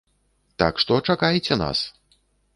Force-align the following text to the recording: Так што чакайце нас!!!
Так 0.63 0.81
што 0.85 0.97
чакайце 1.15 1.61
нас!!! 1.65 1.85